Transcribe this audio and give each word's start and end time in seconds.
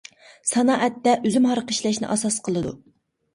سانائەتتە 0.51 1.13
ئۈزۈم 1.27 1.45
ھارىقى 1.51 1.77
ئىشلەشنى 1.77 2.11
ئاساس 2.15 2.41
قىلىدۇ. 2.49 2.75